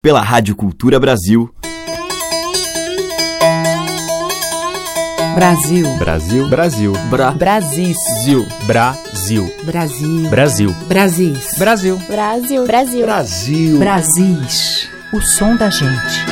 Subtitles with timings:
[0.00, 1.52] pela Rádio Cultura Brasil.
[5.34, 5.96] Brasil.
[5.98, 6.48] Brasil.
[6.48, 6.92] Brasil.
[7.10, 7.32] Bra.
[7.32, 8.46] Brasil.
[8.64, 9.44] Brasil.
[9.64, 10.24] Brasil.
[10.28, 10.72] Brasil.
[10.86, 11.36] Brasil.
[11.58, 11.98] Brasil.
[12.06, 12.64] Brasil.
[12.64, 13.04] Brasil.
[13.04, 13.78] Brasil.
[13.80, 14.88] Brasis.
[15.12, 16.24] O som da gente.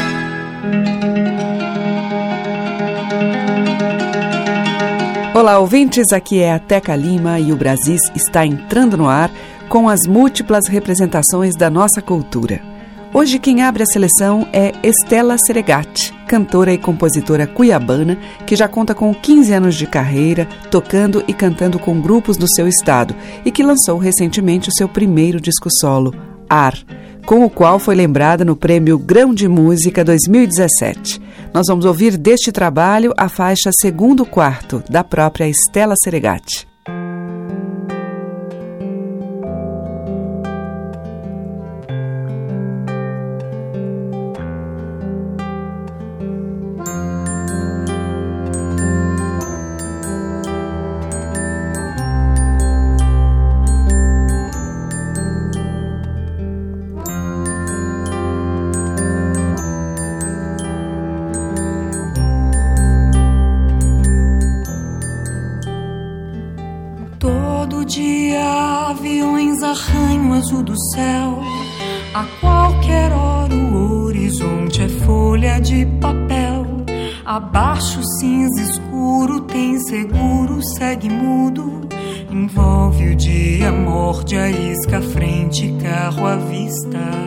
[5.35, 6.13] Olá, ouvintes.
[6.13, 9.29] Aqui é a Teca Lima e o Brasis está entrando no ar
[9.69, 12.76] com as múltiplas representações da nossa cultura.
[13.15, 18.95] Hoje quem abre a seleção é Estela Seregatti, cantora e compositora cuiabana que já conta
[18.95, 23.15] com 15 anos de carreira, tocando e cantando com grupos do seu estado
[23.45, 26.15] e que lançou recentemente o seu primeiro disco solo,
[26.49, 26.75] Ar,
[27.25, 31.21] com o qual foi lembrada no Prêmio Grão de Música 2017.
[31.55, 36.76] Nós vamos ouvir deste trabalho a faixa Segundo Quarto, da própria Estela Seregatti.
[86.95, 87.27] À vista.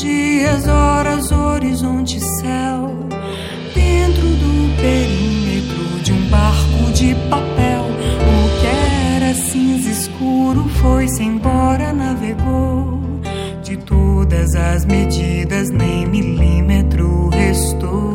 [0.00, 2.94] dias, horas, horizonte, céu.
[3.74, 7.84] Dentro do perímetro de um barco de papel.
[7.84, 8.66] O que
[9.16, 13.00] era cinza escuro foi-se embora, navegou.
[13.62, 17.19] De todas as medidas, nem milímetro
[17.60, 18.10] restou.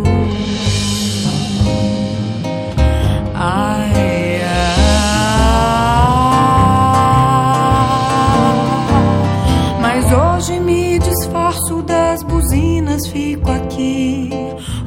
[13.16, 14.30] fico aqui.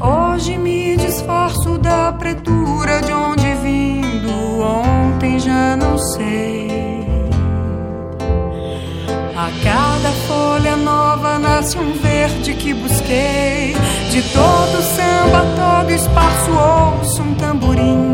[0.00, 4.30] Hoje me disfarço da pretura de onde vindo.
[4.60, 6.68] Ontem já não sei.
[9.36, 13.57] A cada folha nova nasce um verde que busquei.
[14.18, 18.07] De todo samba, todo espaço, ouço um tamborim.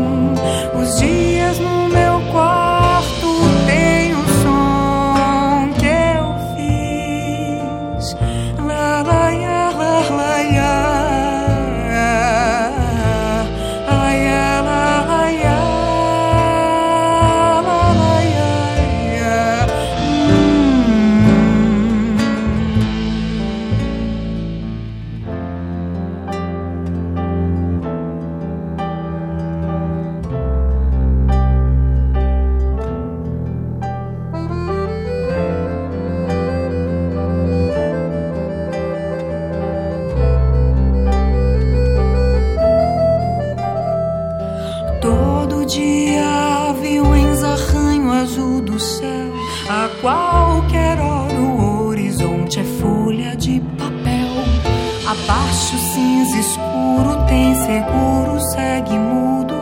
[55.95, 59.55] cinza escuro tem seguro, segue mudo.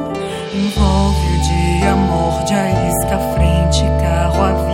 [0.51, 4.72] Envolve o dia, morde a isca, frente, carro, a.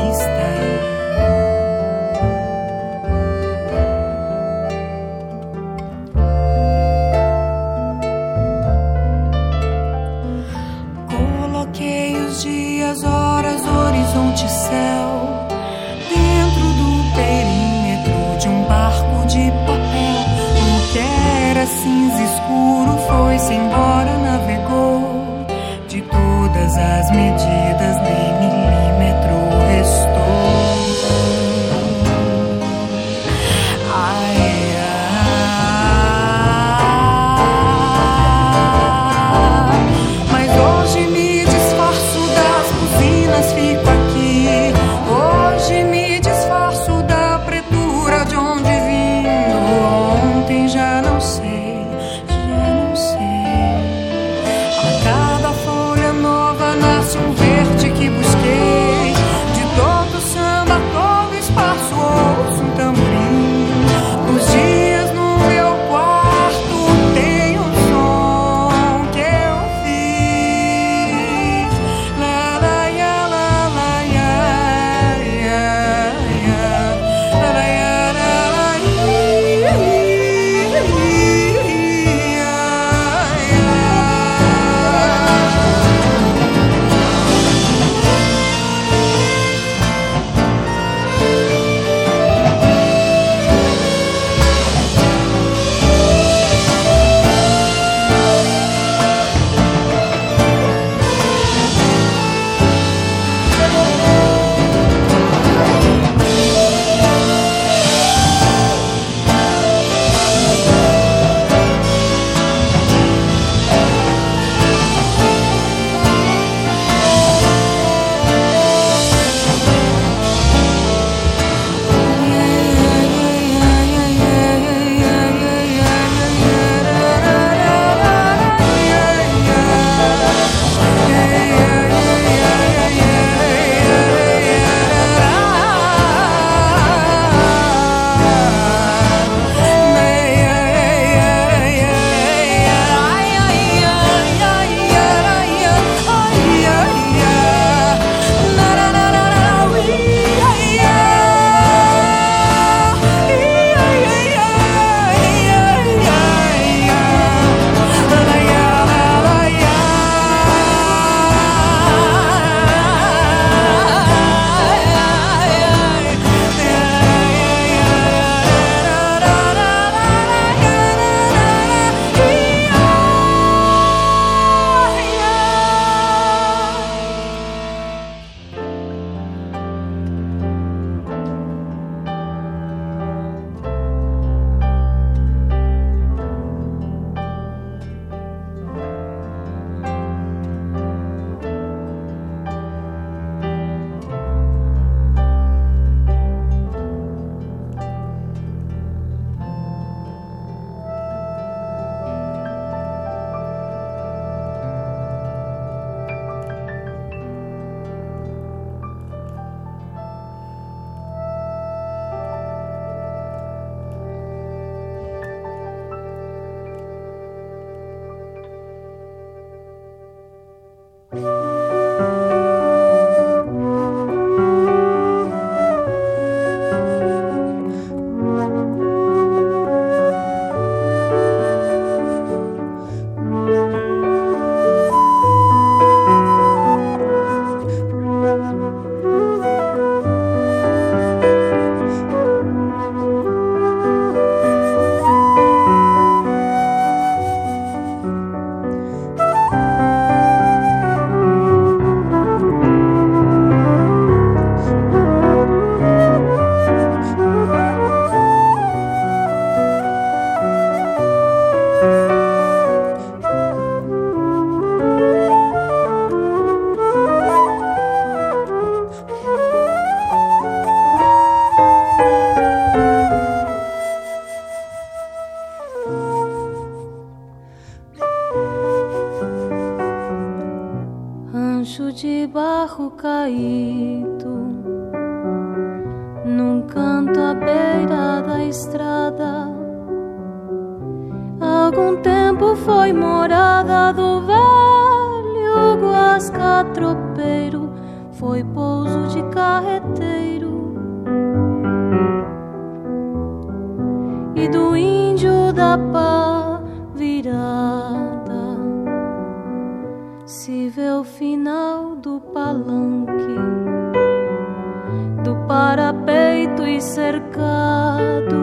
[315.79, 318.35] parapeito e cercado,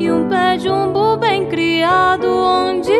[0.00, 2.92] e um pé de umbu bem criado onde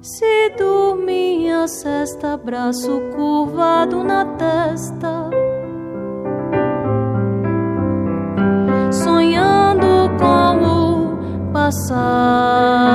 [0.00, 5.30] se dormia cesta, braço curvado na testa.
[8.90, 12.85] Sonhando com o passado.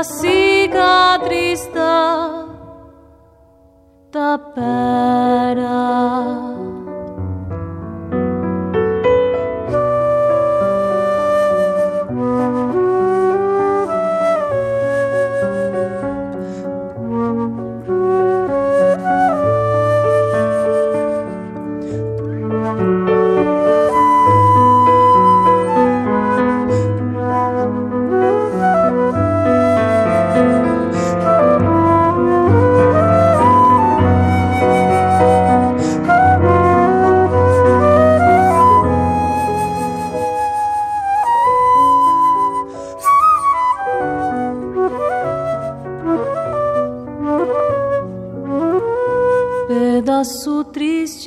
[0.00, 1.68] A cicatriz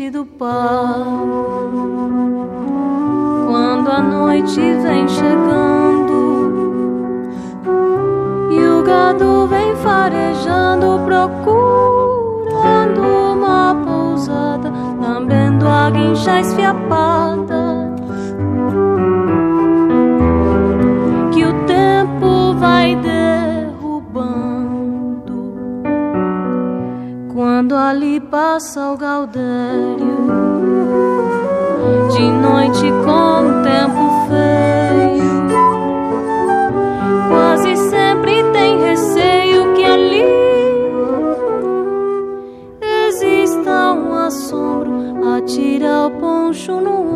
[0.09, 1.05] da tapera.
[3.47, 6.13] Quando a noite vem chegando
[8.51, 13.01] e o gado vem farejando, procurando
[13.33, 17.93] uma pousada, lambendo a guincha esfiapada.
[28.33, 30.17] Passa o Gaudério
[32.11, 35.33] de noite com o tempo feio.
[37.29, 40.23] Quase sempre tem receio que ali
[43.07, 47.12] exista um assombro, atira o poncho no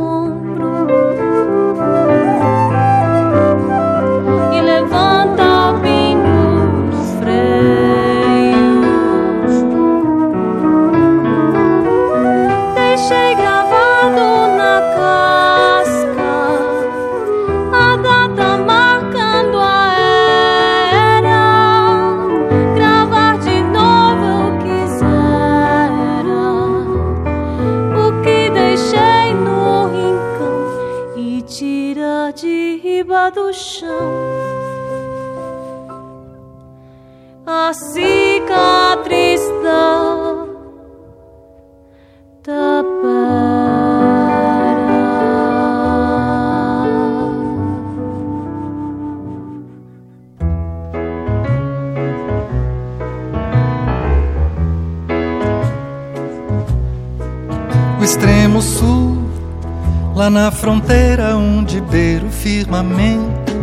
[60.16, 63.54] Lá na fronteira onde beira o firmamento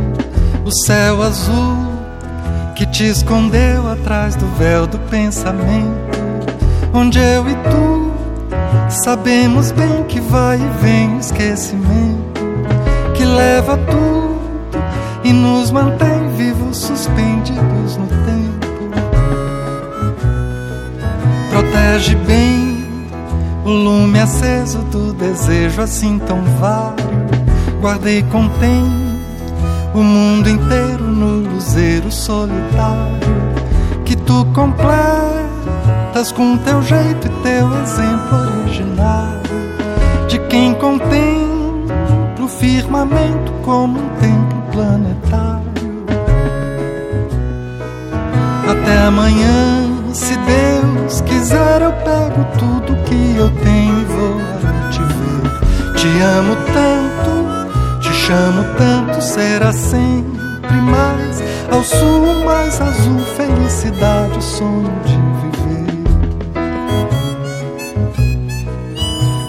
[0.65, 1.77] O céu azul
[2.77, 6.19] que te escondeu atrás do véu do pensamento
[6.93, 8.13] Onde eu e tu
[9.03, 12.41] sabemos bem que vai e vem o esquecimento
[13.17, 14.35] Que leva tudo
[15.25, 18.95] e nos mantém vivos suspendidos no tempo.
[21.51, 22.64] Protege bem
[23.65, 27.15] o lume aceso do desejo assim tão vário
[27.85, 28.83] Guardei contém
[29.95, 33.21] o mundo inteiro no luzeiro solitário.
[34.07, 39.43] Que tu completas com teu jeito e teu exemplo originário.
[40.29, 45.65] De quem contempla o firmamento como um templo planetário.
[48.67, 49.84] Até amanhã,
[50.15, 54.41] se Deus quiser eu pego tudo que eu tenho e vou
[54.91, 55.95] te ver.
[55.97, 61.43] Te amo tanto, te chamo tanto, será sempre mais.
[61.71, 66.05] Ao sul, mais azul, felicidade, sonho de viver.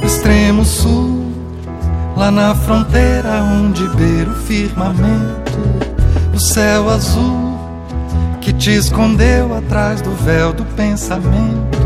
[0.04, 1.32] Extremo sul,
[2.18, 5.60] lá na fronteira onde beira o firmamento,
[6.34, 7.45] o céu azul
[8.66, 11.78] te escondeu atrás do véu do pensamento,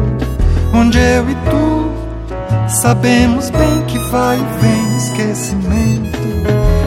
[0.73, 6.17] onde eu e tu sabemos bem que vai e vem esquecimento,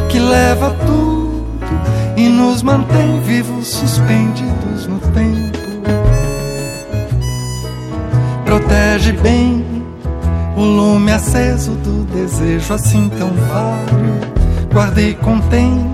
[0.08, 1.44] que leva tudo
[2.16, 5.58] e nos mantém vivos, suspendidos no tempo.
[8.46, 9.62] Protege bem
[10.56, 15.86] o lume aceso do desejo, assim tão vário, guarda e contém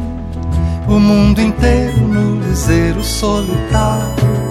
[0.86, 4.50] o mundo inteiro no luzeiro solitário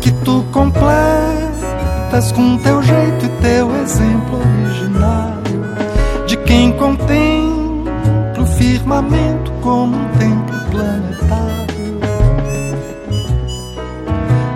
[0.00, 5.64] que tu completas com teu jeito e teu exemplo originário
[6.24, 11.98] de quem contempla o firmamento como um templo planetário.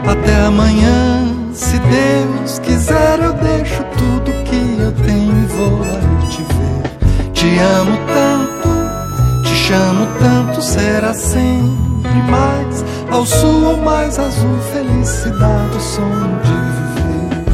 [0.06, 6.42] Até amanhã, se Deus quiser, eu deixo tudo que eu tenho e vou aí te
[6.44, 7.32] ver.
[7.32, 11.82] Te amo tanto, te chamo tanto, será sempre
[12.30, 17.45] mais ao sul mais azul, felicidade, o sonho de viver.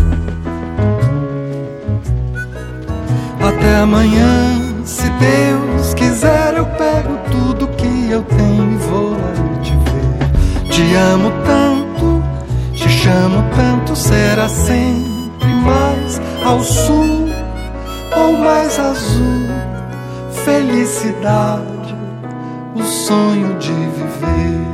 [3.49, 9.73] Até amanhã, se Deus quiser, eu pego tudo que eu tenho e vou aí te
[9.73, 10.71] ver.
[10.71, 12.23] Te amo tanto,
[12.73, 17.29] te chamo tanto, será sempre mais ao sul
[18.17, 19.49] ou mais azul,
[20.45, 21.97] felicidade,
[22.77, 24.68] o sonho de viver.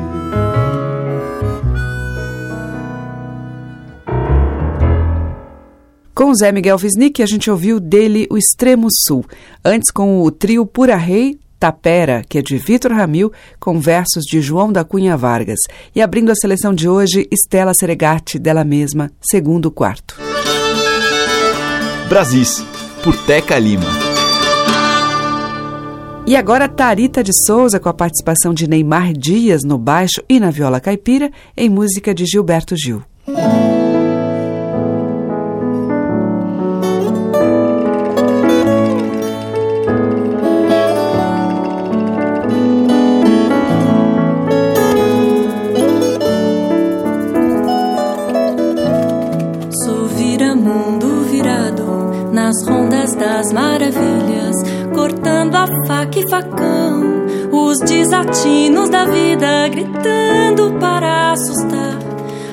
[6.34, 9.24] Com Zé Miguel Wisnik, a gente ouviu dele o Extremo Sul.
[9.64, 14.40] Antes, com o trio Pura Rei, Tapera, que é de Vitor Ramil, com versos de
[14.40, 15.60] João da Cunha Vargas.
[15.94, 20.16] E abrindo a seleção de hoje, Estela Seregatti, dela mesma, segundo quarto.
[22.08, 22.66] Brasis,
[23.04, 23.86] por Teca Lima.
[26.26, 30.50] E agora Tarita de Souza com a participação de Neymar Dias no baixo e na
[30.50, 33.04] viola caipira, em música de Gilberto Gil.
[57.52, 61.98] Os desatinos da vida, gritando para assustar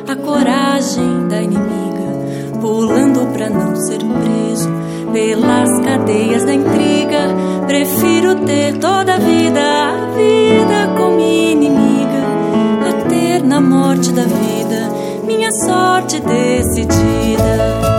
[0.07, 4.69] a coragem da inimiga, pulando pra não ser preso
[5.11, 7.21] pelas cadeias da intriga.
[7.65, 12.23] Prefiro ter toda a vida, a vida como inimiga,
[12.89, 14.91] a ter na morte da vida
[15.23, 17.90] minha sorte decidida.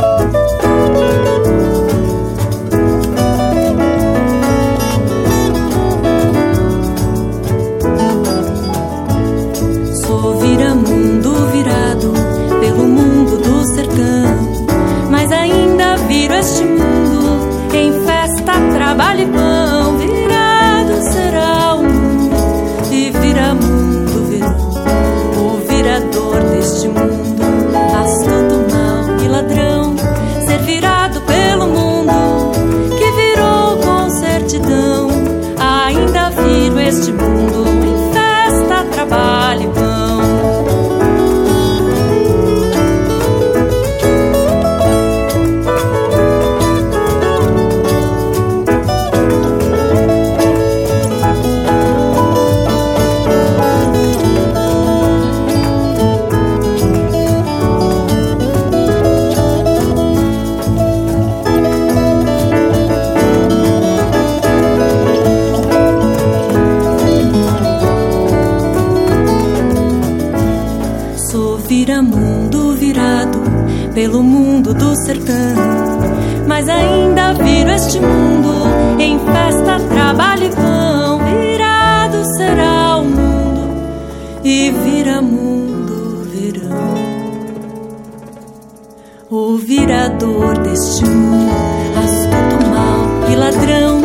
[89.34, 91.54] O virador deste mundo,
[91.96, 94.02] astuto, mal e ladrão,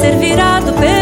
[0.00, 0.99] ser virado pelo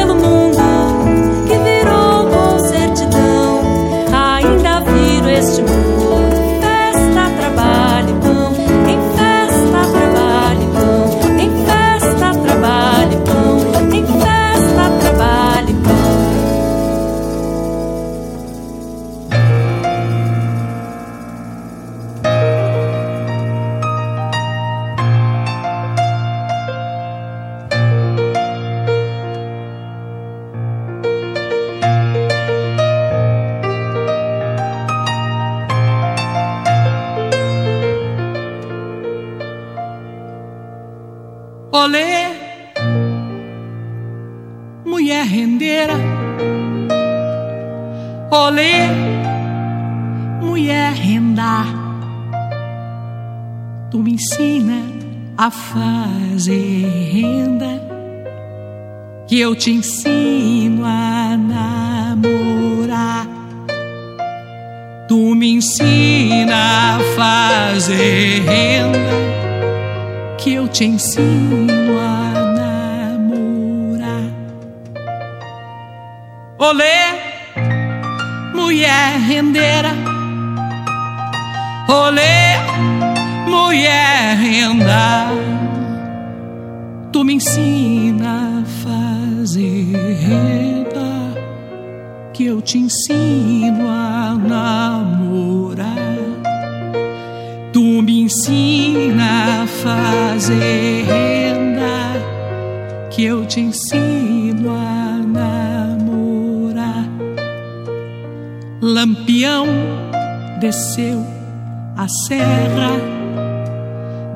[92.68, 95.86] te ensino a namorar.
[97.72, 107.08] Tu me ensina a fazer renda, que eu te ensino a namorar.
[108.82, 109.66] Lampião
[110.60, 111.24] desceu
[111.96, 112.90] a serra,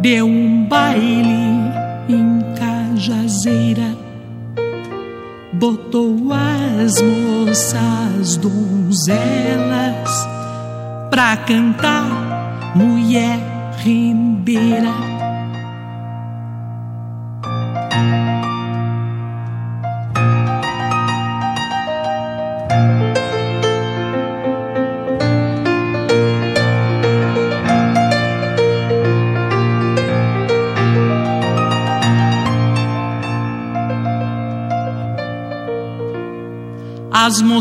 [0.00, 1.70] deu um baile
[2.08, 3.94] em Cajazeira,
[5.62, 10.10] botou as moças donzelas
[11.08, 13.38] pra cantar mulher
[13.76, 15.11] rendeira.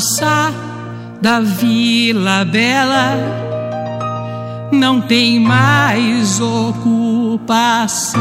[0.02, 0.56] As moças
[1.22, 3.14] da Vila Bela
[4.72, 8.20] não tem mais ocupação.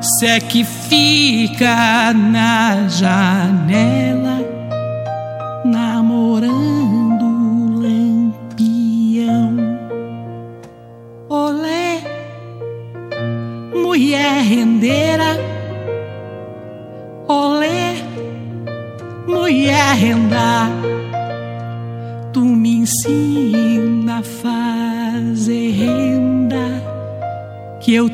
[0.00, 4.35] Se é que fica na janela,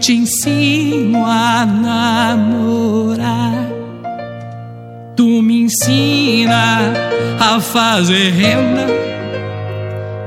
[0.02, 3.54] te ensino a namorar.
[5.14, 6.92] Tu me ensina
[7.38, 8.86] a fazer renda,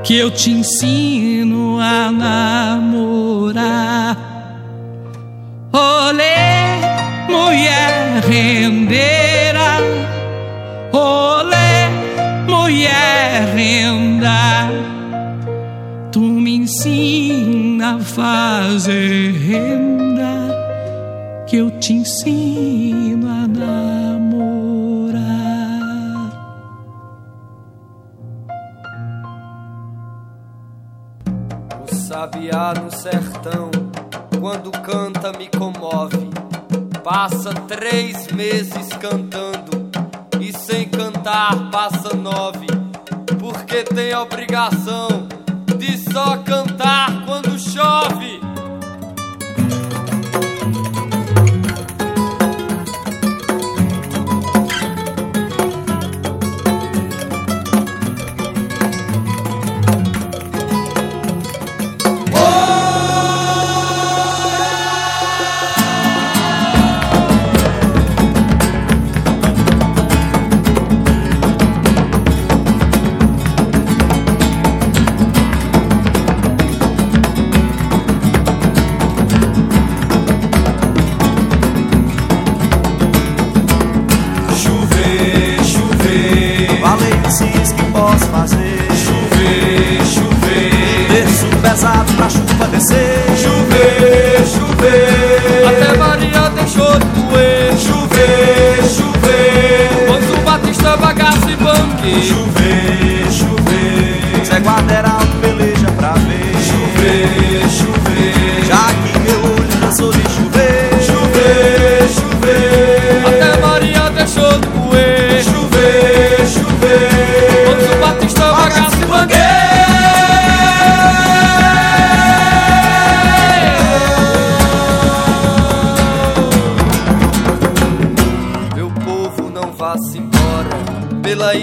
[0.02, 2.96] que eu te ensino a namorar.
[5.74, 6.80] Olê,
[7.28, 9.76] mulher rendeira,
[10.90, 11.90] olê,
[12.48, 14.70] mulher renda
[16.10, 25.16] Tu me ensina a fazer renda, que eu te ensino a namorar.
[31.82, 33.70] O sabiá no sertão,
[34.40, 36.30] quando canta, me comove.
[37.04, 39.90] Passa três meses cantando,
[40.40, 42.66] e sem cantar passa nove,
[43.38, 45.28] porque tem obrigação
[45.86, 48.40] de só cantar quando chove.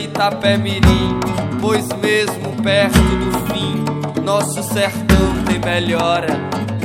[0.04, 1.20] Pela Itapé Mirim,
[1.62, 3.84] pois mesmo perto do fim,
[4.24, 6.28] nosso sertão tem melhora.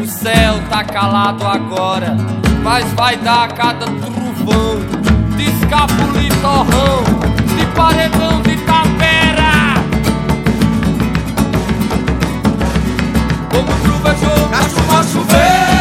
[0.01, 2.17] O céu tá calado agora,
[2.63, 4.79] mas vai dar cada trovão
[5.37, 7.03] de escapulir torrão,
[7.57, 9.75] de paredão de tapera.
[13.51, 15.78] Como trovejou, cachumba chover.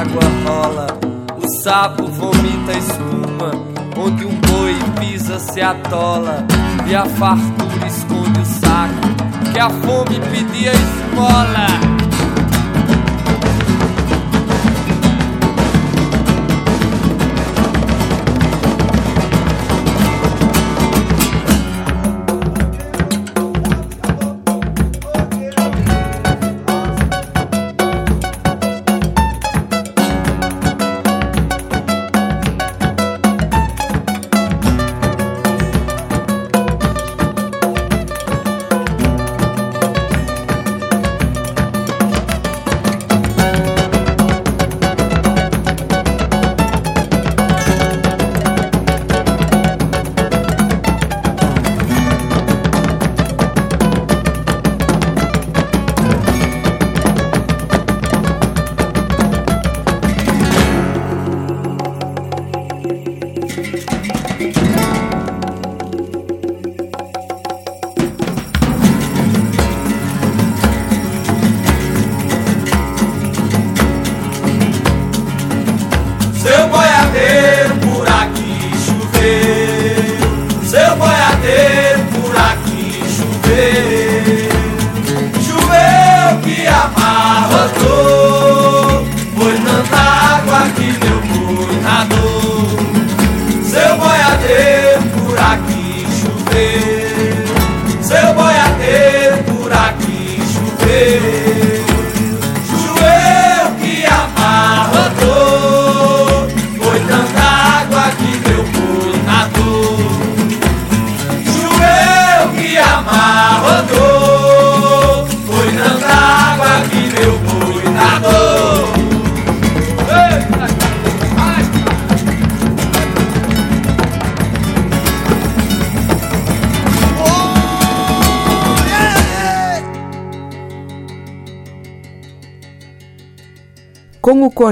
[0.00, 0.86] Água rola.
[1.36, 3.50] O sapo vomita espuma,
[3.96, 6.46] onde um boi pisa se atola.
[6.86, 11.89] E a fartura esconde o saco, que a fome pedia esmola.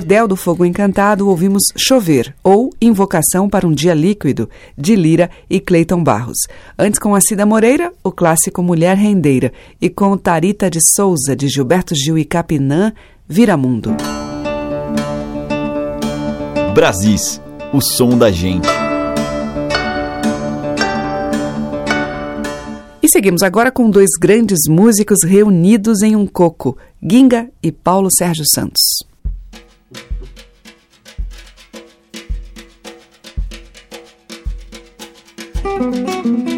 [0.09, 5.61] Cordel do Fogo Encantado, ouvimos Chover, ou Invocação para um Dia Líquido, de Lira e
[5.61, 6.39] Cleiton Barros.
[6.79, 9.53] Antes, com a Cida Moreira, o clássico Mulher Rendeira.
[9.79, 12.91] E com Tarita de Souza, de Gilberto Gil e Capinã,
[13.29, 13.95] Viramundo.
[16.75, 17.39] Brasis,
[17.71, 18.67] o som da gente.
[23.03, 28.45] E seguimos agora com dois grandes músicos reunidos em um coco, Ginga e Paulo Sérgio
[28.51, 29.07] Santos.
[35.79, 36.58] Música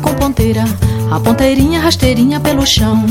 [0.00, 0.64] com ponteira,
[1.10, 3.04] a ponteirinha rasteirinha pelo chão.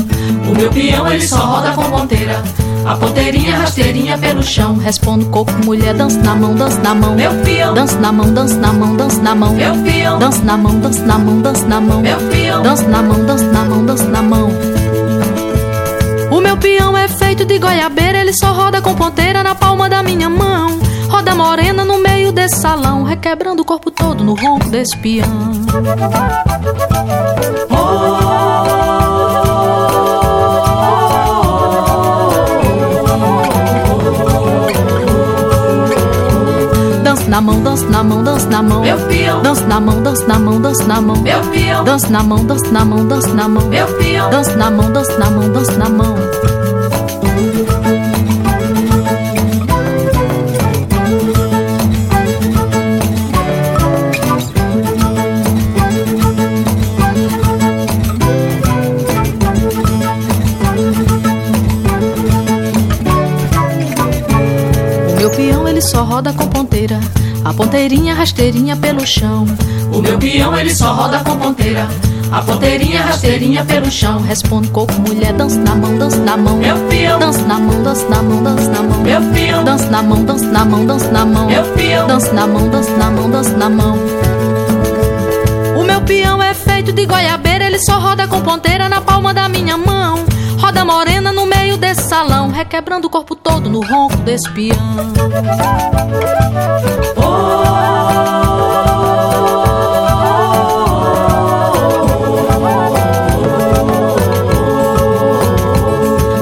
[0.50, 2.42] O meu peão ele só roda com ponteira,
[2.84, 4.76] a ponteirinha rasteirinha pelo chão.
[4.76, 7.14] Respondo coco, mulher, dança na mão, dança na mão.
[7.14, 9.54] Meu peão, dança na mão, dança na mão, dança na mão.
[9.54, 12.00] Meu peão, dança na mão, dança na mão, dança na mão.
[12.00, 14.50] Meu peão, dança na mão, dança na mão, dança na mão.
[16.30, 20.02] O meu peão é feito de goiabeira, ele só roda com ponteira na palma da
[20.02, 20.78] minha mão.
[21.10, 24.96] Roda morena no meio desse salão, requebrando o corpo todo no ronco desse.
[37.02, 38.82] Dança na mão, dança na mão, dança na mão.
[38.82, 39.42] Meu peão.
[39.42, 41.16] Dança na mão, dança na mão, dança na mão.
[41.16, 41.84] Meu peão.
[41.84, 43.68] Dança na mão, dança na mão, dança na mão.
[43.68, 44.30] Meu peão.
[44.30, 46.59] Dança na mão, dança na mão, dança na mão.
[66.20, 67.00] Roda com ponteira,
[67.42, 69.46] a ponteirinha rasteirinha pelo chão.
[69.90, 71.88] O meu peão ele só roda com ponteira,
[72.30, 74.20] a ponteirinha rasteirinha pelo chão.
[74.20, 76.58] Responde coco, mulher, dança na mão, dança na mão.
[76.58, 79.00] Meu peão, dança na mão, dança na mão, dança na mão.
[79.00, 81.46] Meu peão, dança na mão, dança na mão, dança na mão.
[81.46, 83.98] Meu peão, dança na mão, dança na mão, dança na mão.
[85.78, 89.48] O meu peão é feito de goiabeira, ele só roda com ponteira na palma da
[89.48, 90.29] minha mão.
[90.60, 94.76] Roda morena no meio desse salão, requebrando o corpo todo no ronco desse peão.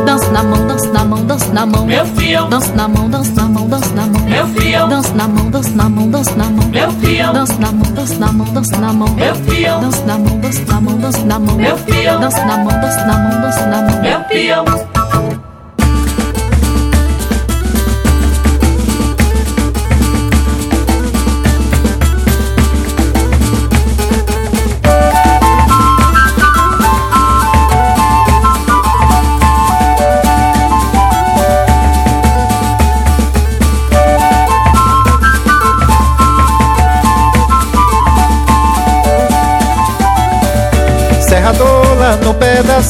[0.04, 1.86] Dança na mão, dança na mão, dança na mão.
[1.86, 2.48] Meu fião.
[2.48, 4.22] Dança na mão, dança na mão, dança na mão.
[4.22, 4.88] Meu fião.
[4.88, 6.68] Dança na mão, dança na mão, dança na mão.
[6.68, 7.32] Meu fião.
[7.32, 9.08] Dança na mão, dança na mão, dança na mão.
[9.14, 9.80] Meu fião.
[9.80, 11.56] Dança na mão, dança na mão, dança na mão.
[11.56, 12.20] Meu fião.
[12.20, 14.02] Dança na mão, dança na mão, dança na mão.
[14.02, 14.87] Meu fião.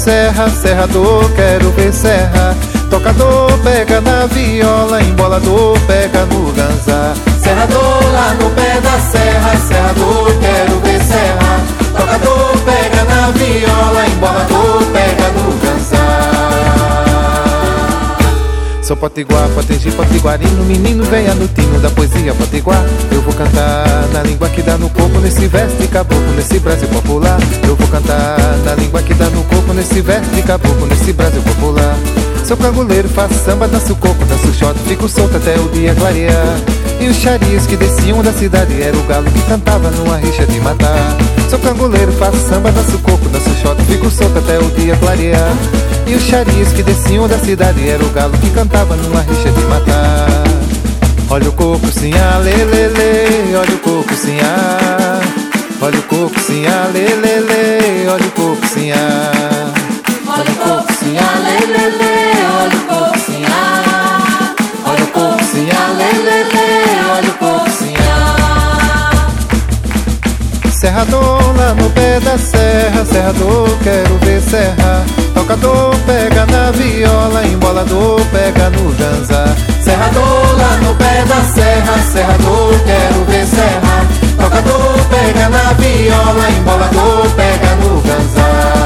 [0.09, 2.57] Serra, serrador, quero ver serra.
[2.89, 7.13] Tocador pega na viola, embolador pega no ganzá.
[7.43, 10.18] Serrador lá no pé da serra, serrador,
[18.89, 22.83] Sou potiguar, potegi, potiguarino, menino venha no tino da poesia potiguar.
[23.13, 26.89] Eu vou cantar na língua que dá no corpo, nesse verso de caboclo, nesse Brasil
[26.89, 27.39] popular.
[27.69, 31.43] Eu vou cantar na língua que dá no corpo, nesse verso de caboclo, nesse Brasil
[31.43, 31.99] popular.
[32.47, 36.57] Sou canguleiro, faço samba, danço coco, danço shot, fico solto até o dia clarear.
[37.01, 40.61] E os charias que desciam da cidade era o galo que cantava numa rixa de
[40.61, 41.17] matar.
[41.49, 45.57] Sou canguleiro, faço samba, danço coco, danço shot, fico solto até o dia clarear.
[46.07, 49.61] E os charias que desciam da cidade era o galo que cantava numa rixa de
[49.65, 50.29] matar.
[51.31, 55.21] Olha o coco sim, ah, lê, lê, lê, olha o coco sim, ah.
[55.81, 59.73] Olha o coco sim, ah, lê, lê, lê, olha o coco sim, ah.
[60.27, 62.19] Olha o coco sim, ah, lê, lê, lê,
[62.63, 64.55] olha o coco sim, ah.
[64.87, 66.68] Olha o coco sim, ah, lê, lê, lê,
[70.99, 75.07] Serrador lá no pé da serra, serrador, quero ver serra.
[75.33, 79.45] Tocador pega na viola, embolador pega no ganza.
[79.81, 84.05] Serrador lá no pé da serra, serrador, quero ver serra.
[84.43, 88.78] Tocador pega na viola, embolador pega no ganza.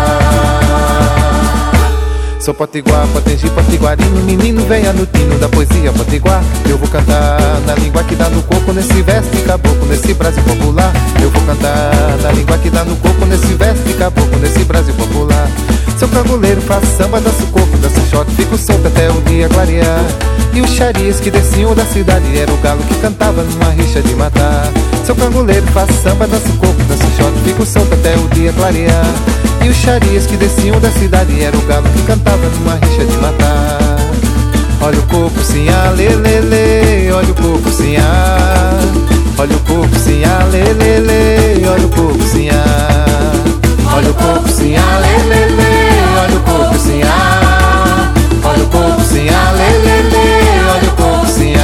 [2.43, 6.43] Sou potiguar, potengi, potiguarinho Menino venha no tino da poesia potiguar.
[6.68, 10.43] Eu vou cantar na língua que dá no corpo Nesse verso de caboclo, nesse Brasil
[10.43, 10.93] popular.
[11.22, 14.93] Eu vou cantar na língua que dá no corpo Nesse verso de caboclo, nesse Brasil
[14.95, 15.49] popular.
[15.97, 20.05] Sou cangoleiro, faço samba, danço corpo Danço shot, fico solto até o dia clarear.
[20.53, 24.16] E os xaris que desciam da cidade Era o galo que cantava numa rixa de
[24.16, 24.68] matar.
[25.07, 29.07] Sou cangoleiro, faço samba, danço corpo Danço shot, fico solto até o dia clarear
[29.65, 33.17] e os xarias que desciam da cidade Era o galo que cantava numa rixa de
[33.19, 33.79] matar.
[34.81, 37.97] Olha o coco sim, lelele Olha o coco sim,
[39.39, 42.49] Olha o coco sim, lelele Olha o coco sim,
[43.95, 45.63] Olha o coco sim, lelele
[46.21, 47.01] Olha o coco sim,
[48.45, 50.17] Olha o coco sim, lelele
[50.69, 51.55] Olha o coco sim,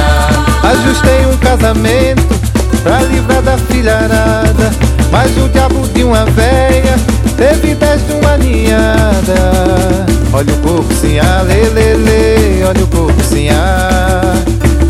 [0.63, 2.39] Ajustei um casamento
[2.83, 4.71] Pra livrar da filharada.
[5.11, 6.95] Mas o diabo de uma véia
[7.39, 10.05] Teve dez de uma ninhada.
[10.33, 11.17] Olha o coco sim,
[11.47, 13.47] lelele Olha o coco sim,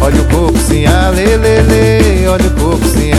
[0.01, 0.83] Olha o coco sim,
[1.15, 3.11] lelele Olha o coco sim,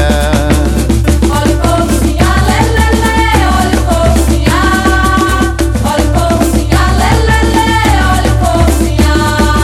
[1.31, 2.17] Olha o coco sim,
[2.49, 4.45] lelele Olha o coco sim,
[5.85, 6.69] Olha o coco sim,
[6.99, 8.97] lelele Olha o coco sim,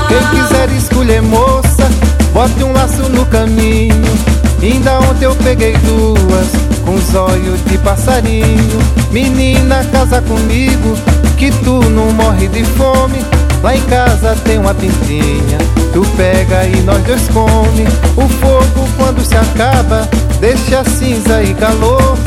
[0.09, 1.91] Quem quiser escolher moça
[2.33, 4.26] Bote um laço no caminho
[4.67, 6.49] Ainda ontem eu peguei duas
[6.85, 8.81] com zóio de passarinho.
[9.13, 10.99] Menina, casa comigo,
[11.37, 13.25] que tu não morre de fome.
[13.63, 15.59] Lá em casa tem uma pintinha,
[15.93, 17.85] tu pega e nós dois come.
[18.17, 20.09] O fogo quando se acaba,
[20.41, 22.19] deixa cinza e calor.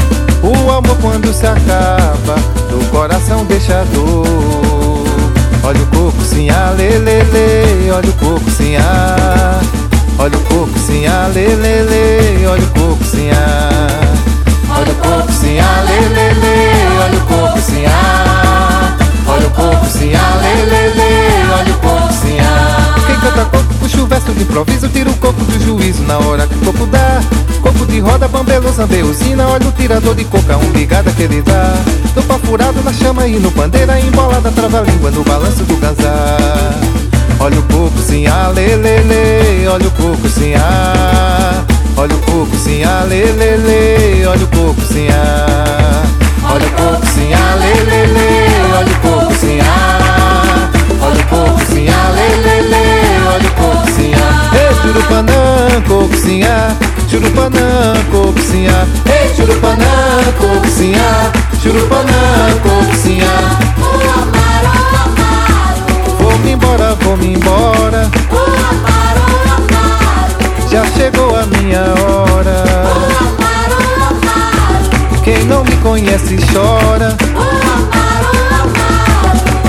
[0.42, 2.36] O amor quando se acaba,
[2.70, 4.26] do coração deixa dor.
[5.62, 8.78] Olha o coco sim, lelele, olha o coco sim,
[10.20, 13.30] olha o coco sim, lelele, olha o coco sim,
[14.70, 15.58] Olha o coco sim,
[15.88, 17.86] lelele, olha o coco sim,
[19.26, 22.38] olha o coco sim, lelele, olha o coco sim,
[23.08, 26.46] Quem canta coco puxa o verso de improviso, tira o coco do juízo na hora
[26.46, 27.22] que o coco dá.
[27.62, 31.74] Coco de roda, bambelo, zambeusina, olha o tirador de coca, um ligada que ele dá.
[32.14, 36.99] Do furado na chama e no bandeira, embolada, trava-língua no balanço do gazar.
[37.42, 40.54] Olha o coco sim, lelele, olha o coco sim,
[41.96, 45.08] Olha o coco sim, lelele, olha o coco sim,
[46.44, 47.32] Olha o coco sim,
[47.62, 49.60] lelele, olha o coco sim,
[51.02, 52.76] Olha o coco sim, lelele,
[53.34, 54.12] olha o coco sim,
[54.54, 56.42] Ei, churupanã, coco sim,
[57.10, 59.86] churupanã, coco sim, Ei, churupanã,
[60.38, 60.94] coco sim,
[61.64, 63.20] churupanã, coco sim,
[66.40, 68.10] Vou-me embora, vou-me embora.
[70.72, 72.64] Já chegou a minha hora.
[75.22, 77.18] Quem não me conhece chora.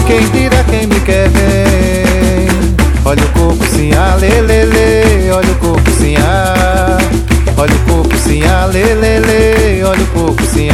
[0.06, 2.46] Quem dirá quem me quer ver?
[3.04, 3.90] Olha o coco sim,
[4.20, 6.14] lelele, olha o coco sim,
[7.56, 8.42] olha o coco sim,
[8.72, 10.68] lelele, olha o coco sim,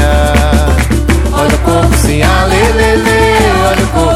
[1.33, 3.09] olha o coco sim, lelele,
[3.65, 4.16] olha o coco sim, olha o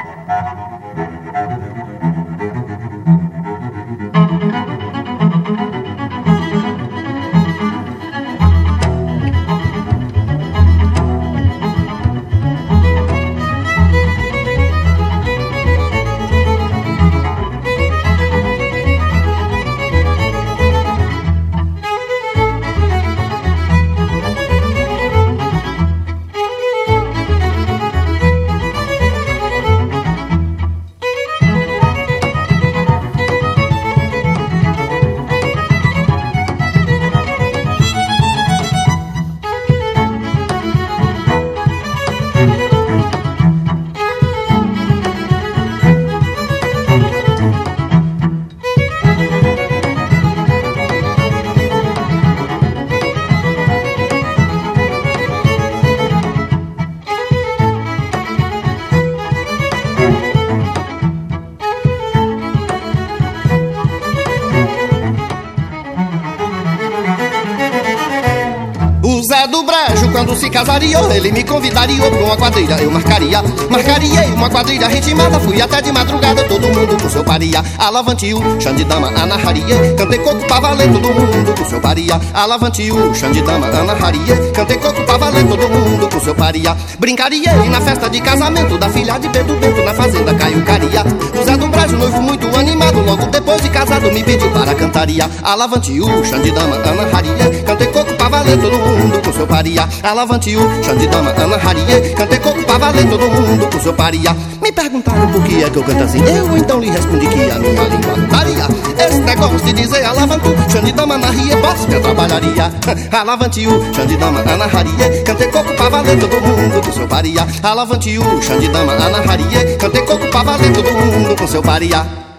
[70.41, 72.73] Se casaria, ele me convidaria pra uma quadrilha.
[72.81, 75.39] Eu marcaria, marcaria uma quadrilha ritmada.
[75.39, 77.63] Fui até de madrugada, todo mundo com seu paria.
[77.77, 79.93] Alavantio, Xandidama, anarraria.
[79.95, 82.19] Cantei coco pra valer, todo mundo com seu paria.
[82.33, 84.35] Alavantio, Xandidama, anarraria.
[84.51, 86.75] Cantei coco pra valer, todo mundo com seu paria.
[86.97, 91.03] Brincaria na festa de casamento da filha de Pedro Bento, na fazenda Caio Caria.
[91.39, 95.29] O Zé do Brejo, noivo muito animado, logo depois de casado me pediu para cantaria.
[95.43, 97.63] Alavantio, Xandidama, anarraria.
[97.65, 99.87] Cantei coco pra valer, todo mundo com seu paria.
[100.03, 102.13] Alavante o chão de dama, Ana Harie.
[102.15, 104.35] Cantei coco pra valer todo mundo com seu paria.
[104.61, 106.19] Me perguntaram por que é que eu canto assim.
[106.23, 108.67] Eu então lhe respondi que a minha língua não varia.
[108.97, 112.73] Esse negócio de dizer alavantu, chão de dama, Ana Harie, boss, minha trabalharia.
[113.11, 115.23] Alavante o chão de dama, Ana Harie.
[115.23, 117.47] Cantei coco pra valer todo mundo com seu paria.
[117.61, 119.77] Alavante o chão de dama, Ana Harie.
[119.77, 122.30] Cantei coco pra valer todo mundo com seu paria.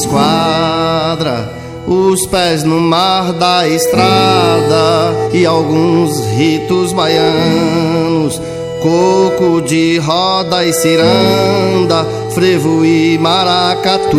[0.00, 1.52] Esquadra.
[1.86, 8.40] Os pés no mar da estrada e alguns ritos baianos
[8.80, 14.18] coco de roda e ciranda, frevo e maracatu.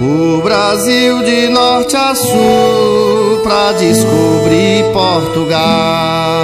[0.00, 6.41] O Brasil de norte a sul pra descobrir Portugal.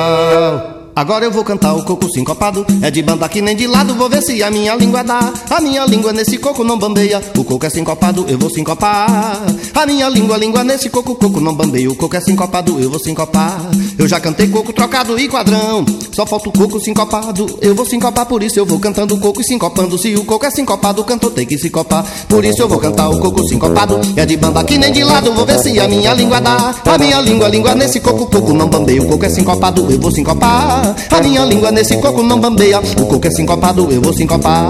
[0.98, 2.66] Agora eu vou cantar o coco sincopado.
[2.82, 5.32] É de banda que nem de lado, vou ver se a minha língua dá.
[5.48, 7.22] A minha língua nesse coco não bambeia.
[7.36, 9.40] O coco é sincopado, eu vou sincopar.
[9.76, 11.88] A minha língua, língua nesse coco, coco não bambeia.
[11.88, 13.60] O coco é sincopado, eu vou sincopar.
[13.96, 15.86] Eu já cantei coco trocado e quadrão.
[16.10, 17.46] Só falta o coco sincopado.
[17.62, 19.96] Eu vou sincopar, por isso eu vou cantando o coco e sincopando.
[19.96, 22.04] Se o coco é sincopado, o cantor tem que sincopar.
[22.28, 24.00] Por isso eu vou cantar o coco sincopado.
[24.16, 26.74] É de banda que nem de lado, vou ver se a minha língua dá.
[26.84, 29.00] A minha língua, língua nesse coco, coco não bambeia.
[29.00, 30.87] O coco é sincopado, eu vou sincopar.
[31.10, 32.80] A minha língua nesse coco não bambeia.
[32.80, 34.68] O coco é sincopado, eu vou sincopar.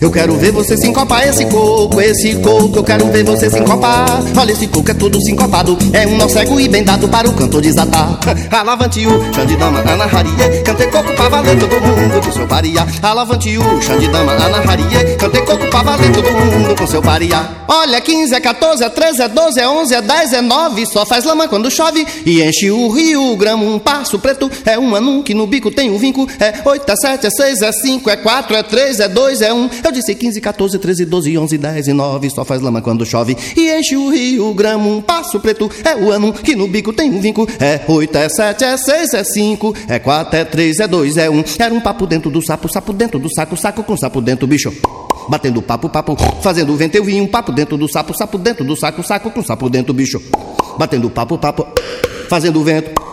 [0.00, 4.22] Eu quero ver você sincopar esse coco, esse coco, eu quero ver você sincopar.
[4.36, 7.32] Olha, esse coco é todo sincopado, é um nó cego e bem dado para o
[7.32, 8.18] cantor desatar.
[8.50, 12.86] Alavante o Xandidama, anarraria, cantei coco pra valer todo mundo com seu paria.
[13.02, 17.48] Alavante o Xandidama, anarraria, cantei coco pra valer todo mundo com seu paria.
[17.68, 21.04] Olha, 15, é 14, é 13, é 12, é 11, é 10, é 9, só
[21.04, 25.22] faz lama quando chove e enche o rio, gramo, um passo preto, é um anum
[25.22, 28.10] que no bico tem o um vinco, é 8, é 7, é 6, é 5,
[28.10, 29.68] é 4, é 3, é 2, é 1.
[29.86, 32.30] Eu disse 15, 14, 13, 12, 11, 10 e 9.
[32.30, 35.70] Só faz lama quando chove e enche o rio, gramo, um passo preto.
[35.84, 37.46] É o ano que no bico tem um vinco.
[37.60, 41.30] É 8, é 7, é 6, é 5, é 4, é 3, é 2, é
[41.30, 41.44] 1.
[41.60, 44.72] Era um papo dentro do sapo, sapo dentro do saco, saco com sapo dentro, bicho.
[45.28, 48.74] Batendo papo, papo, fazendo vento eu vi um papo dentro do sapo, sapo dentro do
[48.74, 50.20] saco, saco com sapo dentro, bicho.
[50.76, 51.64] Batendo papo, papo,
[52.28, 53.05] fazendo vento.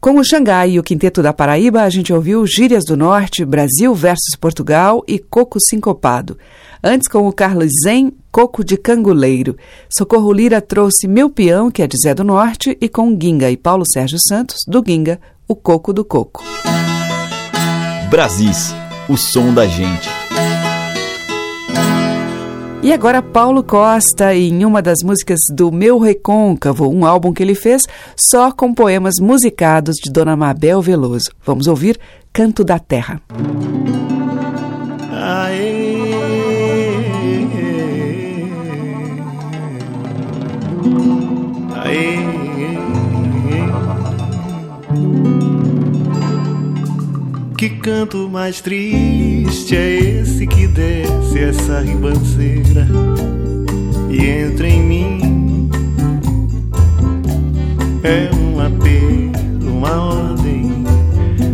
[0.00, 3.92] Com o Xangai e o Quinteto da Paraíba, a gente ouviu Gírias do Norte, Brasil
[3.96, 6.38] versus Portugal e Coco Sincopado.
[6.82, 9.56] Antes, com o Carlos Zen, Coco de Canguleiro.
[9.90, 13.56] Socorro Lira trouxe Meu Peão, que é de Zé do Norte, e com Guinga e
[13.56, 15.18] Paulo Sérgio Santos, do Guinga,
[15.48, 16.44] o Coco do Coco.
[18.08, 18.72] Brasis,
[19.08, 20.08] o som da gente.
[22.88, 27.54] E agora Paulo Costa em uma das músicas do Meu Recôncavo, um álbum que ele
[27.54, 27.82] fez
[28.16, 31.30] só com poemas musicados de Dona Mabel Veloso.
[31.44, 32.00] Vamos ouvir
[32.32, 33.20] Canto da Terra.
[33.28, 34.17] Aê,
[47.68, 52.88] Que canto mais triste é esse que desce essa ribanceira
[54.08, 55.70] e entra em mim?
[58.02, 60.82] É um apelo, uma ordem,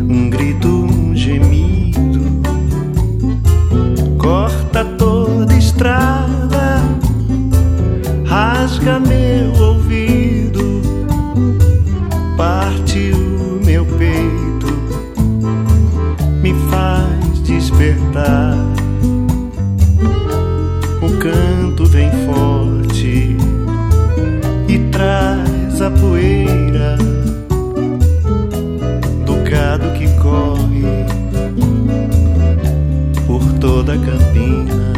[0.09, 2.21] um grito, um gemido.
[4.17, 6.14] Corta toda estrada,
[17.75, 18.57] despertar.
[21.03, 23.37] O canto vem forte
[24.69, 26.97] e traz a poeira
[29.27, 30.85] do gado que corre
[33.27, 34.95] por toda a campina.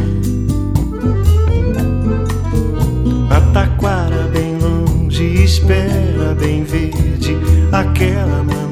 [3.29, 7.35] A taquara bem longe espera bem verde
[7.71, 8.66] aquela manhã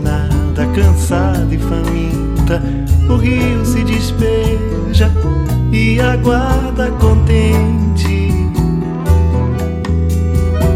[0.75, 2.61] cansada e faminta,
[3.09, 5.09] o rio se despeja
[5.71, 8.29] e aguarda contente.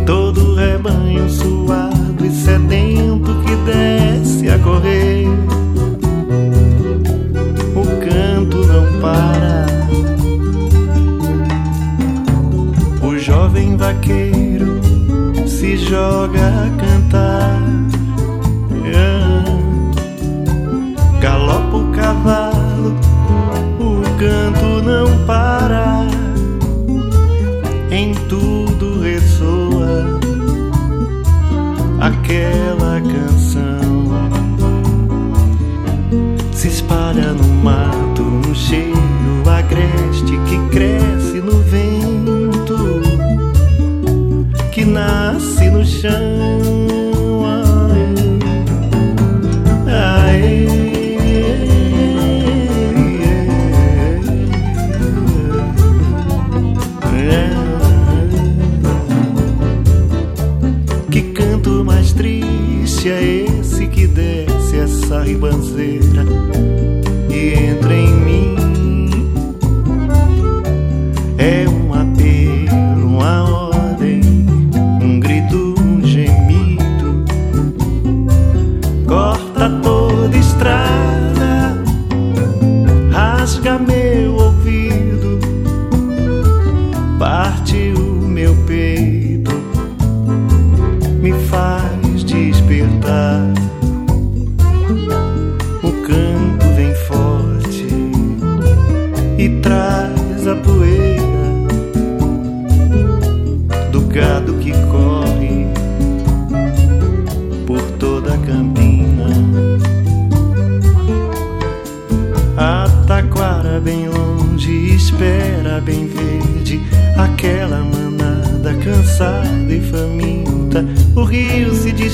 [0.06, 5.28] Todo rebanho suado e sedento que desce a correr.
[7.76, 9.66] O canto não para.
[13.06, 14.80] O jovem vaqueiro
[15.46, 17.49] se joga a cantar.
[45.72, 46.79] no chão.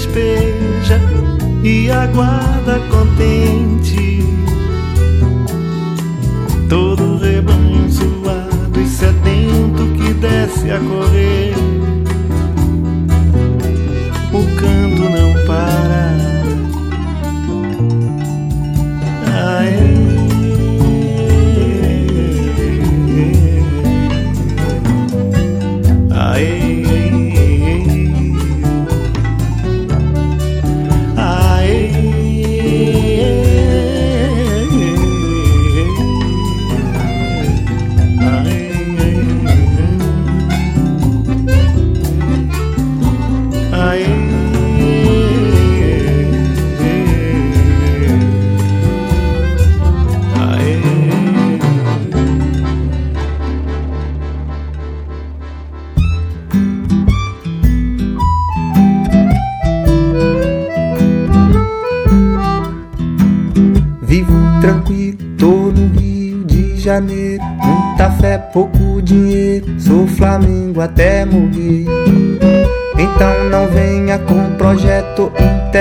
[0.06, 1.02] despeja
[1.64, 4.24] e aguarda contente
[6.70, 11.45] todo rebanho suado e sedento que desce a correr.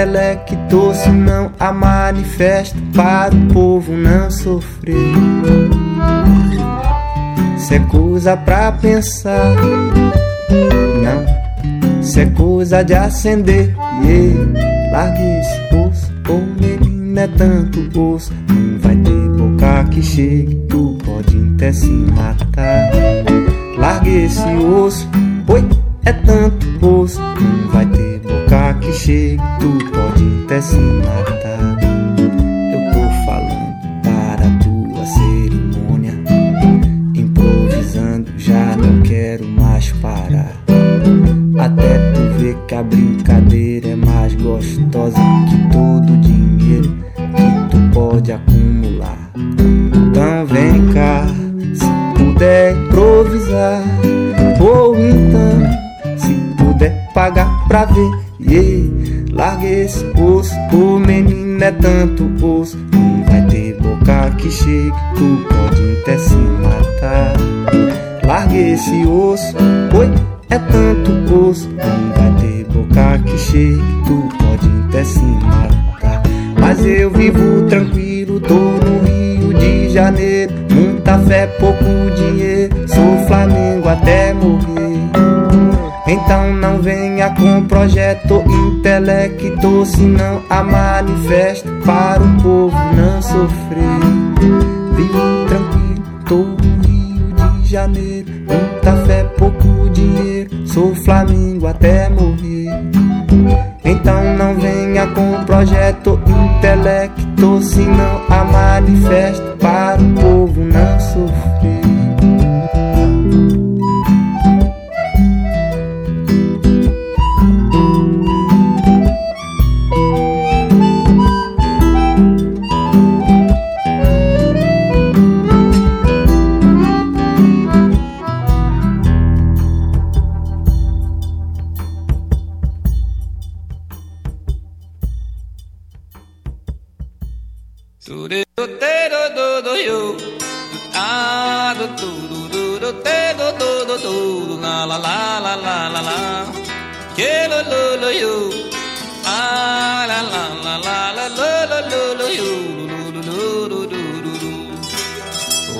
[0.06, 4.94] É que doce não a manifesta para o povo não sofrer.
[7.56, 9.56] Se é coisa pra pensar,
[11.02, 12.02] não.
[12.02, 13.74] Se é coisa de acender,
[14.04, 14.92] yeah.
[14.92, 18.30] largue esse osso, ou menino é tanto osso.
[18.50, 22.90] Não vai ter boca que chegue, tu pode até se matar.
[23.78, 25.08] Largue esse osso,
[25.48, 25.66] oi,
[26.04, 27.33] é tanto osso.
[30.64, 31.33] Christmas.
[89.64, 94.13] Intelecto, senão a manifesto para o povo não sofrer.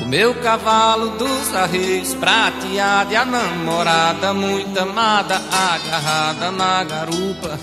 [0.07, 7.59] Meu cavalo dos arreios prateado e a namorada muito amada agarrada na garupa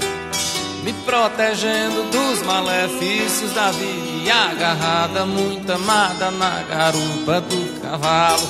[0.84, 4.11] me protegendo dos malefícios da vida.
[4.23, 8.47] E agarrada muito amada na garupa do cavalo.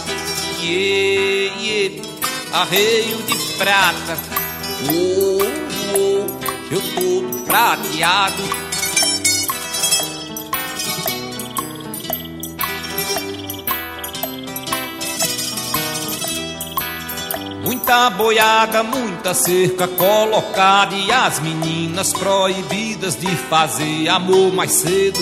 [0.61, 2.09] E yeah,
[2.53, 4.17] arreio de prata.
[4.89, 5.41] Oh,
[5.95, 8.70] oh, eu todo prateado
[17.71, 25.17] Muita boiada, muita cerca colocada e as meninas proibidas de fazer amor mais cedo.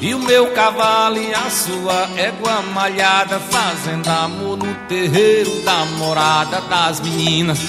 [0.00, 6.60] E o meu cavalo e a sua égua malhada fazendo amor no terreiro da morada
[6.62, 7.60] das meninas.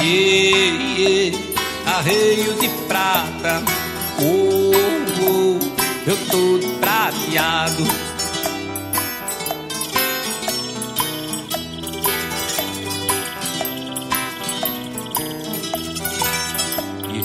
[0.00, 1.38] Yeah, yeah,
[1.98, 3.62] arreio de prata,
[4.22, 4.72] oh,
[5.20, 5.58] oh,
[6.06, 8.17] eu todo prateado.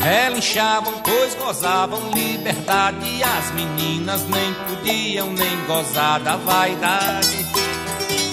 [0.04, 3.08] Relinchavam, pois gozavam liberdade.
[3.08, 7.38] E as meninas nem podiam nem gozar da vaidade.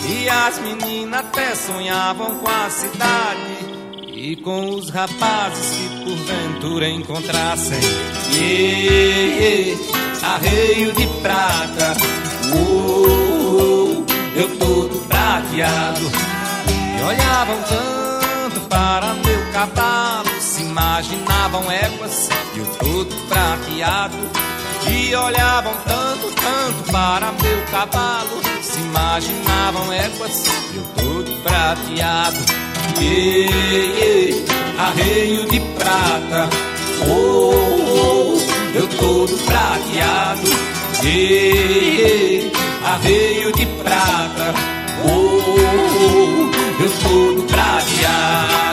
[0.09, 3.71] E as meninas até sonhavam com a cidade.
[4.13, 7.79] E com os rapazes que porventura encontrassem.
[8.33, 9.79] E,
[10.25, 11.97] arreio de prata.
[12.53, 14.05] Uh,
[14.35, 16.11] eu todo prateado.
[16.99, 20.30] E olhavam tanto para meu cavalo
[20.61, 24.17] imaginavam éguas e eu todo prateado.
[24.89, 28.41] E olhavam tanto, tanto para meu cavalo.
[28.63, 32.39] Se imaginavam éguas e eu todo prateado.
[33.01, 34.45] E,
[34.79, 36.49] arreio de prata.
[37.09, 37.55] Oh,
[37.95, 40.49] oh, eu todo prateado.
[41.05, 42.51] E,
[42.85, 44.55] arreio de prata.
[45.05, 48.70] Oh, oh, eu todo prateado.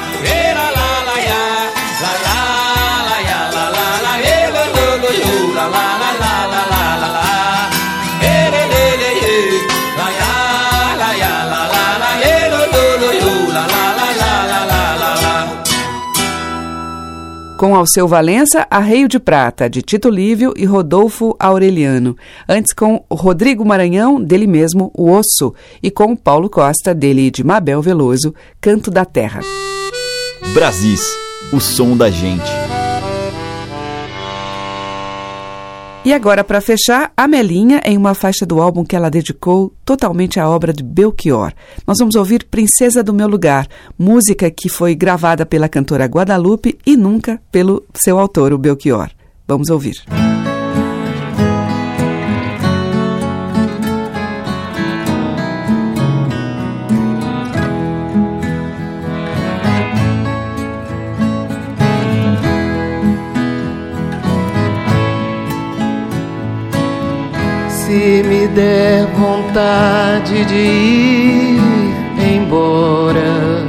[17.57, 22.15] Com Alceu Valença, Arreio de Prata, de Tito Lívio e Rodolfo Aureliano.
[22.47, 27.43] Antes com Rodrigo Maranhão, dele mesmo, O Osso, e com Paulo Costa, dele e de
[27.43, 29.41] Mabel Veloso, Canto da Terra.
[30.53, 31.01] Brasis,
[31.51, 32.76] o som da gente.
[36.07, 40.39] E agora, para fechar, a Melinha em uma faixa do álbum que ela dedicou totalmente
[40.39, 41.51] à obra de Belchior.
[41.85, 43.67] Nós vamos ouvir Princesa do Meu Lugar,
[43.99, 49.09] música que foi gravada pela cantora Guadalupe e nunca pelo seu autor, o Belchior.
[49.45, 50.01] Vamos ouvir.
[67.97, 71.59] Me der vontade de ir
[72.35, 73.65] embora,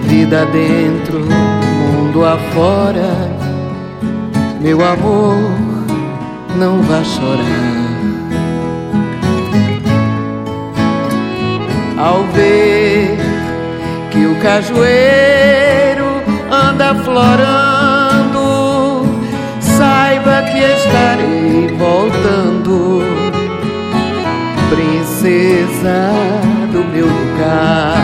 [0.00, 3.30] vida dentro, mundo afora,
[4.60, 5.38] meu amor,
[6.56, 7.78] não vá chorar.
[11.96, 13.18] Ao ver
[14.10, 16.06] que o cajueiro
[16.50, 18.40] anda florando,
[19.60, 22.97] saiba que estarei voltando
[25.18, 26.12] princesa
[26.72, 27.96] do meu lugar.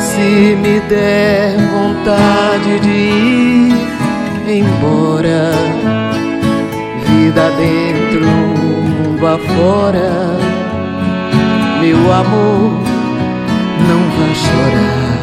[0.00, 5.52] Se me der vontade de ir embora,
[7.06, 10.10] vida dentro, mundo afora,
[11.80, 12.82] meu amor,
[13.86, 15.18] não vá chorar.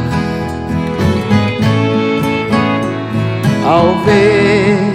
[3.67, 4.93] Ao ver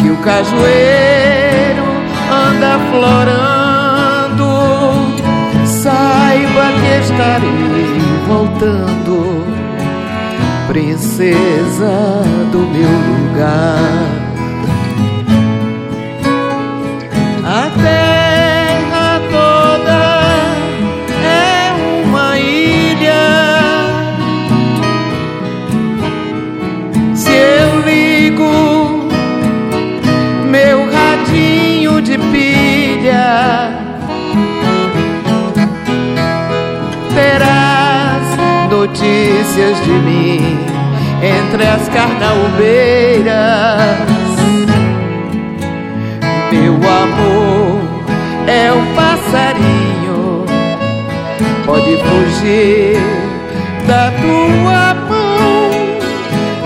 [0.00, 1.45] que o cajueiro
[2.56, 4.48] anda florando,
[5.66, 9.44] saiba que estarei voltando,
[10.66, 14.25] princesa do meu lugar.
[39.06, 40.58] Notícias de mim
[41.22, 43.34] entre as carnaubeiras.
[46.50, 47.80] Meu amor
[48.46, 50.44] é um passarinho,
[51.64, 52.96] pode fugir
[53.86, 55.70] da tua mão.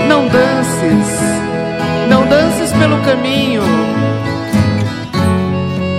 [0.08, 1.20] Não dances,
[2.08, 3.62] não dances pelo caminho,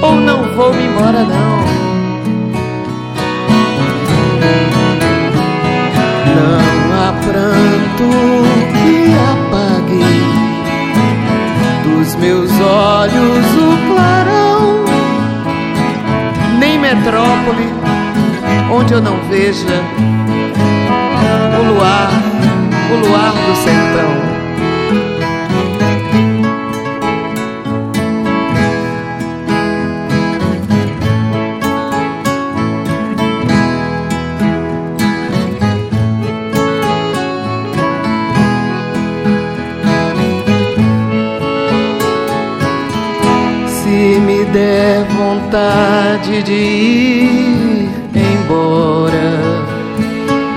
[0.02, 1.71] ou não vou me embora não.
[8.74, 10.06] Que apague
[11.84, 14.84] dos meus olhos o clarão,
[16.60, 17.82] nem metrópole
[18.72, 19.84] onde eu não veja
[21.60, 22.12] o luar,
[22.92, 24.31] o luar do sertão.
[45.52, 49.32] Vontade de ir embora,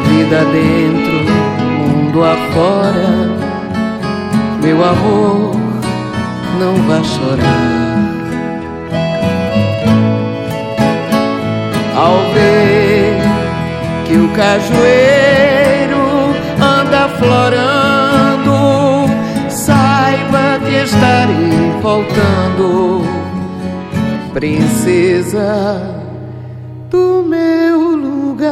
[0.07, 1.17] vida dentro,
[1.89, 3.29] mundo afora,
[4.63, 5.57] meu amor,
[6.61, 7.75] não vá chorar.
[11.97, 13.21] Ao ver
[14.07, 16.05] que o cajueiro
[16.61, 18.57] anda florando,
[19.49, 23.24] saiba que estarei voltando,
[24.45, 25.81] princesa
[26.91, 28.45] do meu lugar.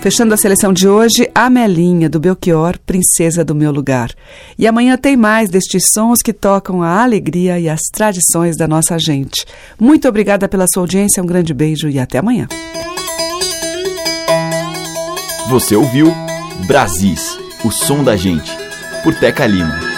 [0.00, 4.10] Fechando a seleção de hoje, a Melinha, do Belchior, Princesa do Meu Lugar.
[4.58, 8.98] E amanhã tem mais destes sons que tocam a alegria e as tradições da nossa
[8.98, 9.44] gente.
[9.78, 12.48] Muito obrigada pela sua audiência, um grande beijo e até amanhã.
[15.50, 16.14] Você ouviu
[16.66, 18.61] Brasis, o som da gente,
[19.02, 19.91] por Teca Lima.